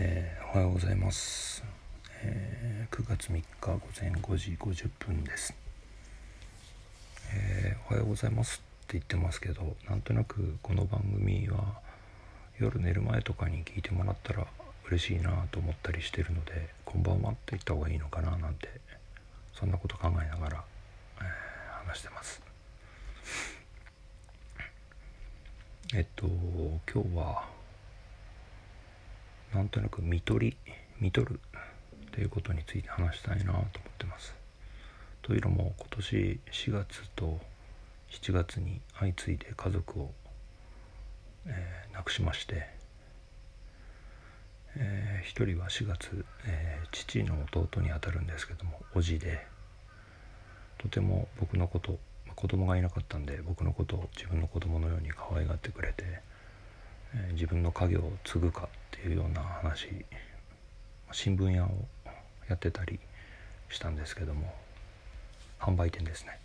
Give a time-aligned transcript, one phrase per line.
[0.00, 1.64] えー、おはようございます、
[2.22, 5.52] えー、9月3日午前5時50分です、
[7.34, 11.80] えー、おはようございますって言ってますけどなんとなくこの番組は
[12.60, 14.46] 夜寝る前とかに聞いてもらったら
[14.86, 18.68] 嬉しいなと思ったりしてるので「こんばんは」って言った方がいいのかななんて
[19.52, 20.64] そんなこと考えながら、
[21.22, 22.40] えー、話してます。
[25.92, 27.57] えっと今日は
[29.54, 31.40] なんとなく見取り見取る
[32.08, 33.62] っていうことについて話したいなと思っ
[33.98, 34.34] てます。
[35.22, 37.38] というのも今年4月と
[38.10, 40.10] 7月に相次いで家族を、
[41.46, 42.66] えー、亡くしまして、
[44.76, 49.46] えー、1人は4月、えー、父の弟にあたるんですけども叔父で
[50.78, 51.98] とても僕のこと
[52.34, 56.22] 子供がいなかったんで僕のことを自分の子供のように可愛がってくれて、
[57.12, 59.88] え自分の家業を継ぐかっていうような話
[61.12, 61.68] 新聞屋を
[62.48, 62.98] やってたり
[63.70, 64.54] したんですけども
[65.58, 66.38] 販売店ですね、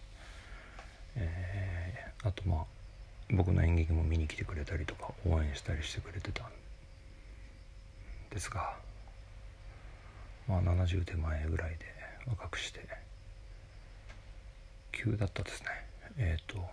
[1.16, 2.66] えー、あとまあ
[3.32, 6.48] 僕の演劇も見に来てくれたりとか応援したりしてくれてたん
[8.30, 8.74] ですが
[10.48, 11.78] まあ70手前ぐらいで
[12.28, 12.82] 若くして
[14.94, 15.68] 急だったですね。
[16.18, 16.66] えっ、ー、と、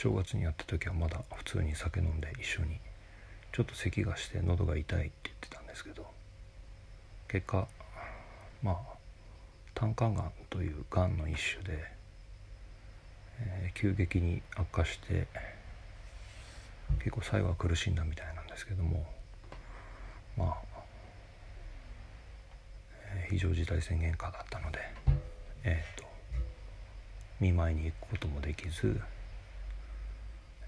[0.00, 2.80] 正月にやった時はまだ普通に酒飲んで一緒に
[3.52, 6.06] ちょっと咳がして喉が痛いって言ってたんですけど
[7.28, 7.68] 結果
[8.62, 8.76] まあ
[9.74, 11.84] 胆管がんというがんの一種で、
[13.40, 15.26] えー、急激に悪化して
[17.00, 19.04] 結構最後は苦しんだみたいなんですけども
[20.34, 20.56] まあ、
[23.04, 24.78] えー、非常事態宣言下だったので
[25.64, 26.08] えっ、ー、と
[27.38, 29.00] 見舞いに行くこともできず、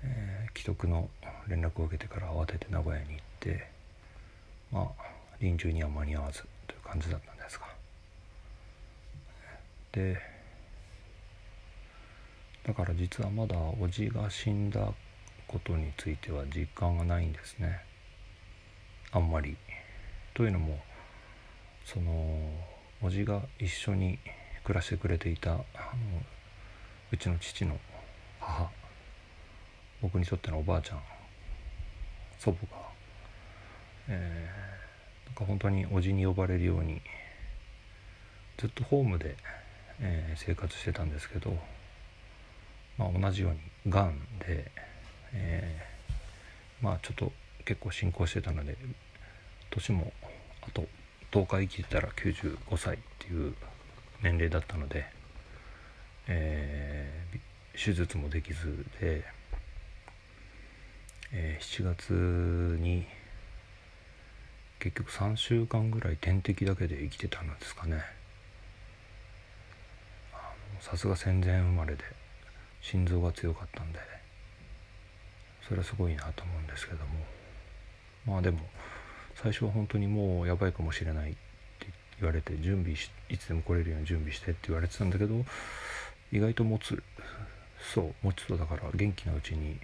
[0.05, 1.09] えー、既得の
[1.49, 3.69] 連絡を受けてから慌てて名古屋に行って
[4.71, 5.05] まあ
[5.41, 7.67] 臨終には間に合わずという感じだったんですが
[9.93, 10.19] で
[12.67, 14.93] だから実はまだ叔父が死んだ
[15.49, 17.81] ことについては実感がないんですね
[19.11, 19.57] あんまり。
[20.35, 20.79] というのも
[21.85, 22.51] その
[23.03, 24.19] 叔父が一緒に
[24.65, 25.63] 暮らしてくれていたあの
[27.11, 27.79] うちの父の
[28.41, 28.71] 母
[30.03, 31.01] 僕にとってのおばあちゃん
[32.41, 32.83] 祖母が、
[34.09, 37.01] えー、なんか本当に叔父に呼ばれるように
[38.59, 39.37] ずっとホームで、
[40.01, 41.57] えー、生活してたんですけど、
[42.99, 44.73] まあ、同じようにがんで、
[45.33, 47.33] えー、まあちょっと
[47.65, 48.77] 結構進行してたので
[49.71, 50.13] 年も
[50.63, 50.85] あと
[51.31, 53.55] 10日生きてたら95歳っていう
[54.21, 55.07] 年齢だったので、
[56.27, 59.42] えー、手術もできずで。
[61.33, 62.13] えー、7月
[62.81, 63.07] に
[64.79, 68.03] 結局3週間ぐらい点滴だけで生きてたんですかね。
[70.81, 72.03] さすが戦前生まれで
[72.81, 74.01] 心臓が強かったんで
[75.67, 77.43] それはすごいなと思うんですけども。
[78.27, 78.61] まあでも
[79.35, 81.39] 最初は本当にもうやばいかもしれないって
[82.21, 85.45] 言われて準備しいつでも来れるように準備してって言われてたんだけど
[86.33, 87.03] 意外と持つ
[87.95, 89.79] そう持つとだから元気なうちに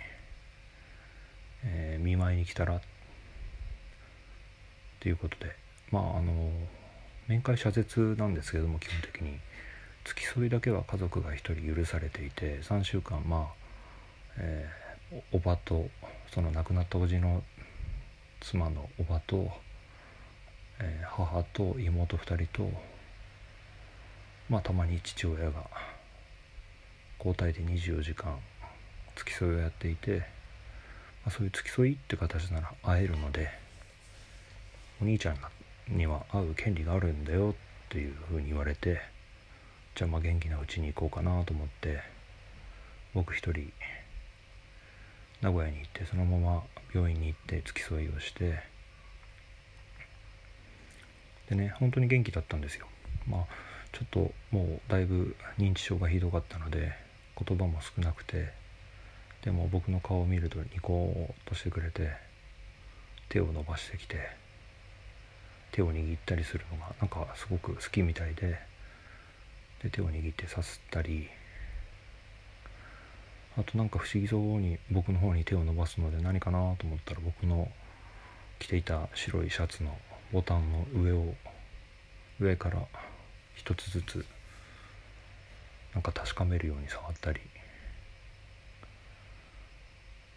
[1.65, 2.81] えー、見舞いに来たらっ
[5.01, 5.55] ていうことで。
[5.91, 6.51] まああの
[7.29, 9.39] 面会謝絶なんですけども基本的に。
[10.09, 13.55] 付き添いだけは家族が1人許されていて3週間まあ、
[14.39, 15.91] えー、おばと
[16.33, 17.43] その亡くなった叔父の
[18.41, 19.51] 妻のおばと、
[20.81, 22.71] えー、母と妹2人と
[24.49, 25.67] まあたまに父親が
[27.19, 28.39] 交代で24時間
[29.15, 30.23] 付き添いをやっていて
[31.29, 33.49] あ、そういう付き添いって形なら会えるので
[35.01, 35.37] お兄ちゃん
[35.89, 37.55] には会う権利があるんだよっ
[37.89, 39.01] ていうふうに言われて
[39.95, 42.01] じゃあまあ元気なうちに行こうかなと思って
[43.15, 43.73] 僕一人
[45.41, 48.61] 名古屋に行ってそのまま病院に行って付き添いをして
[51.49, 52.87] でね本当に元気だったんですよ。
[53.27, 53.45] まあ
[53.93, 56.93] ちょっともうだいぶ認知症がひどかったので
[57.47, 58.53] 言葉も少なくて
[59.45, 62.11] でも僕の顔を見るとニコーとしてくれて
[63.29, 64.17] 手を伸ばしてきて
[65.73, 68.59] 手を握ったりするのがなんかすごく好きみたいで
[69.83, 71.29] で手を握ってさすったり
[73.57, 77.69] あとなんか不思議そうに僕の方に手を伸ばすので何かなと思ったら僕の
[78.59, 79.97] 着ていた白いシャツの
[80.33, 81.35] ボタンの上を
[82.41, 82.83] 上から
[83.55, 84.25] 一つずつ
[85.95, 87.41] なんか確かめるように触ったり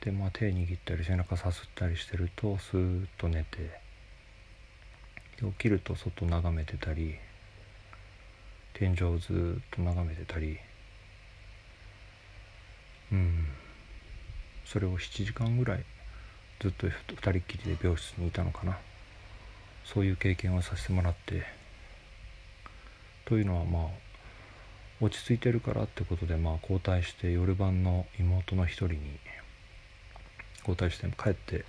[0.04, 3.58] でまあ手握ったり背中さすったりしてるとスーッと寝て
[5.42, 7.16] で起きると外眺めてたり
[8.74, 10.58] 天井をずっと眺めてたり
[13.12, 13.48] うん。
[14.66, 15.84] それを7時間ぐらい
[16.62, 18.78] ずっと2人っきりで病室にいたのかな。
[19.84, 21.44] そういう経験をさせてもらって
[23.26, 23.90] というのはまあ
[25.02, 29.00] 落ち着いてるからってことでまあ交代して夜晩の妹の一人に
[30.68, 31.66] 交代して帰って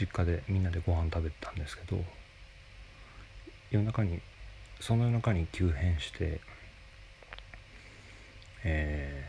[0.00, 2.02] 実家でみんなでご飯食べてたんですけど
[3.70, 4.20] 夜中に
[4.80, 6.40] その夜中に急変して
[8.66, 9.22] え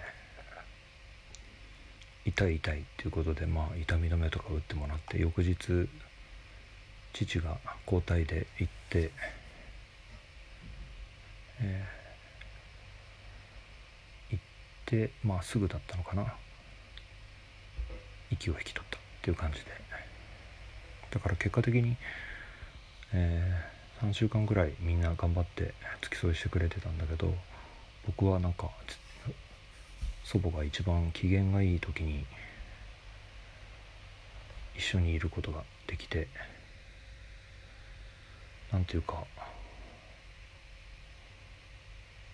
[2.26, 5.56] ー、痛い痛いっていうことでまあ痛み止めとか打ってもらって翌日
[7.14, 9.12] 父が交代で行って、
[11.60, 14.44] えー、行っ
[14.86, 16.34] てまあすぐだったのかな。
[18.32, 19.66] 息を引き取ったっていう感じで
[21.12, 21.96] だから結果的に、
[23.14, 27.34] えー、3週間ぐらいみんな頑張って付き添いしてくれてたんだけど
[28.06, 28.70] 僕はなんか
[30.26, 32.26] 祖母が一番機嫌がいい時に
[34.76, 36.28] 一緒にいることができて
[38.74, 39.24] 何ていうか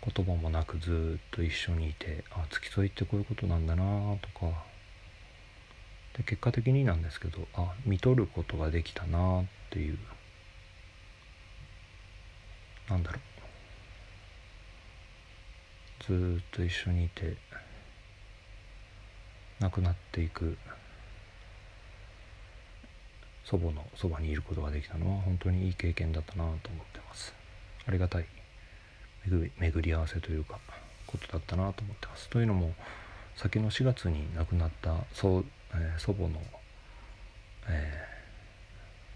[0.04, 3.84] 言葉もなくずっと一緒にいてあ付き添いってこういうことなんだな
[4.22, 4.71] とか
[6.18, 9.98] で結果的になんですけどあ見とることができたなっていう。
[12.90, 13.22] なんだろう。
[16.04, 17.38] ずっと一緒にいて
[19.60, 20.58] 亡くなっていく。
[23.44, 26.60] 祖母のそばにいることができたのは本当にいい経験だったなと思っ
[26.94, 27.34] てます。
[27.86, 28.26] ありがたい。
[29.26, 30.60] 巡り合わせというか
[31.06, 32.30] ことだったなと思ってます。
[32.30, 32.74] というのも
[33.36, 35.44] 先の4月に亡くなった祖,、
[35.74, 36.42] えー、祖母の、
[37.68, 38.08] え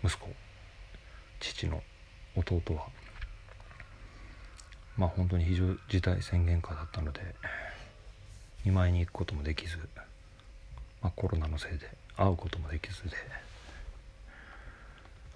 [0.03, 0.29] ー、息子
[1.39, 1.81] 父の
[2.35, 2.87] 弟は
[4.97, 7.21] まあ本当に非常事態宣言下だったので
[8.63, 9.77] 見舞いに行くこともできず、
[11.01, 13.11] まあ、コロナのせいで会うこともできずで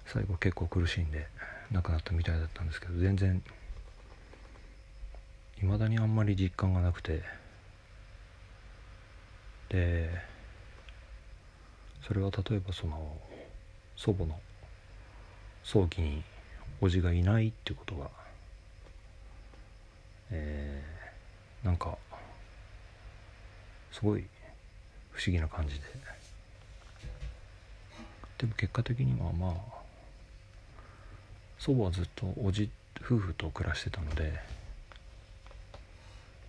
[0.06, 1.28] 最後結構苦しんで
[1.70, 3.40] 亡くなったみたいだったんですけど全然
[5.62, 7.22] いまだにあんまり実感がなくて
[9.70, 10.10] で
[12.06, 13.16] それは例えばその
[13.96, 14.38] 祖母の
[15.64, 16.22] 葬儀に
[16.80, 18.08] 叔父がいないってことが
[20.32, 21.96] えー、なんか
[23.92, 24.24] すごい
[25.12, 25.80] 不思議な感じで。
[28.38, 29.80] でも結果的にはまあ
[31.58, 32.70] 祖母はずっとおじ
[33.02, 34.32] 夫婦と暮らしてたので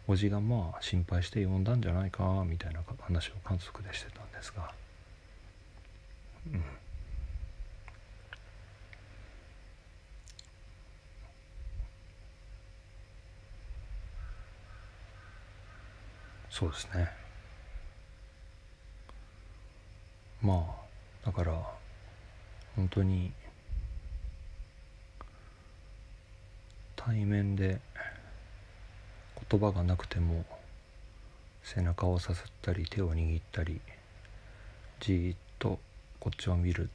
[0.07, 4.71] おじがまあ心配して呼んだんじゃないかみたいな話を観測でしてたんですが。
[6.51, 6.63] うん。
[16.49, 17.09] そうですね。
[20.41, 20.65] ま
[21.23, 21.53] あだから
[22.75, 23.31] 本当に
[26.95, 27.79] 対面で
[29.51, 30.45] 言葉がなくても
[31.61, 33.81] 背中をさすったり手を握ったり
[35.01, 35.77] じーっと
[36.21, 36.89] こっちを見る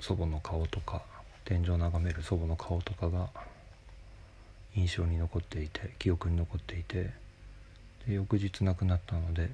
[0.00, 1.02] 祖母の顔とか
[1.44, 3.28] 天井を眺める祖母の顔とかが
[4.74, 7.10] 印象に残っていて記憶に残っていて
[8.08, 9.48] で翌日亡くなったので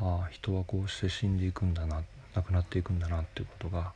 [0.00, 2.02] ああ人はこうして死んでいくんだな
[2.36, 3.92] 亡くなっていくんだなっていうことが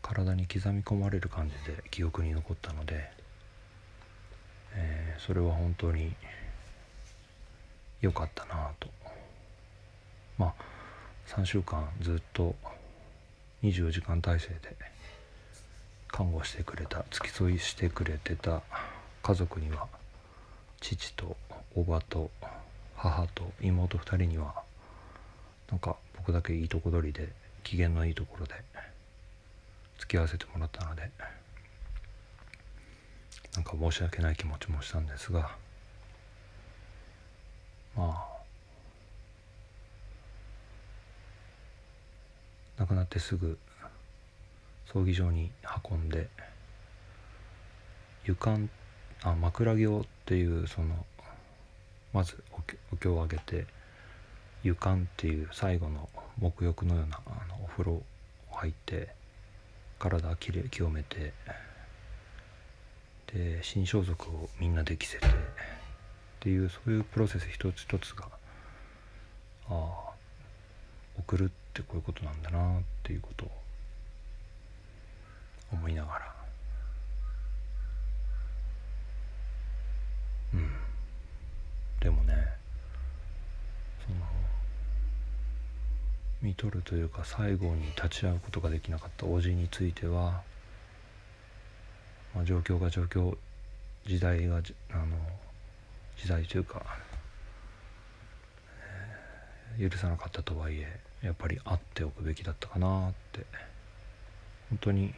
[0.00, 3.10] 体に刻み込まれる感じで記憶に残ったので、
[4.74, 6.14] えー、それは本当に
[8.00, 8.88] 良かったなと。
[10.36, 10.54] まあ
[11.26, 12.54] 3週間ずっと
[13.62, 14.76] 24時間体制で
[16.06, 18.62] 看護してくれた付き添いしてくれてた
[19.22, 19.86] 家族には
[20.80, 21.36] 父と
[21.76, 22.30] 叔母と
[22.96, 24.54] 母と妹2人には
[25.70, 27.28] なんか僕だけいいとこ取りで
[27.62, 28.54] 機嫌のいいところで
[29.98, 31.10] 付き合わせてもらったので
[33.54, 35.50] なんか申し訳ない気持ちもしたんですが
[37.96, 38.38] まあ
[42.78, 43.58] 亡くなってすぐ
[44.92, 45.50] 葬儀場に
[45.90, 46.28] 運んで
[48.24, 48.56] 床
[49.22, 51.04] あ枕行っていうその
[52.12, 52.42] まず
[52.92, 53.66] お経をあげて
[54.62, 56.08] 床っていう最後の
[56.40, 58.02] 沐浴のようなあのお風呂
[58.52, 59.08] 入って
[59.98, 61.32] 体きれ清めて
[63.32, 65.30] で新装束をみんなで着せてっ
[66.40, 68.26] ていうそういうプロセス一つ一つが
[69.68, 70.10] ああ
[71.18, 73.50] 送るってこういうことなんだなっていうことを
[75.72, 76.34] 思いながら。
[80.54, 80.70] うん。
[82.00, 82.34] でもね
[84.06, 84.16] その
[86.40, 90.42] 見とるというか最後に立ち会うことができなかった叔父については、
[92.38, 93.36] まあ、状況が状況
[94.06, 94.62] 時代があの
[96.16, 96.86] 時代というか、
[99.76, 103.44] えー、許さなかったとはいえやっぱり会っておくべきだったかなって
[104.70, 105.12] 本当に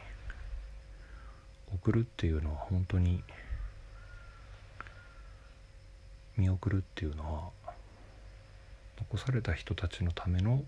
[1.71, 3.23] 送るっていうのは本当に
[6.37, 7.75] 見送るっていうのは
[8.97, 10.63] 残された人たちのための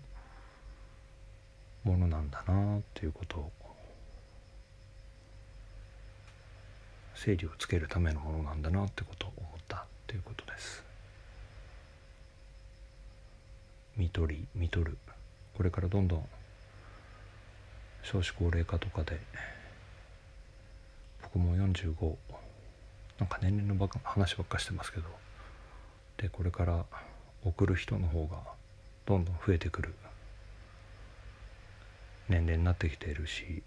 [1.82, 3.50] ものなんだなっていうことを
[7.24, 10.84] 整理をつけるためのものなんだなってことを思ったっていうことです。
[13.96, 14.98] 見取り見取る。
[15.56, 16.26] これからどんどん
[18.02, 19.18] 少子高齢化とかで
[21.22, 22.14] 僕も45
[23.18, 25.04] なんか年齢の話ばっかしてますけど。
[26.18, 26.84] でこれから
[27.42, 28.36] 送る人の方が
[29.06, 29.94] どんどん増えてくる。
[32.28, 33.62] 年齢になってきているし、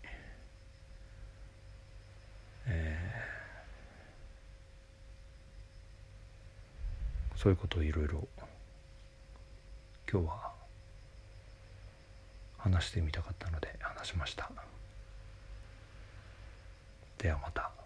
[7.37, 8.27] そういうことをいろいろ
[10.11, 10.51] 今日は
[12.57, 14.51] 話してみたかったので話しました。
[17.19, 17.76] ではまた。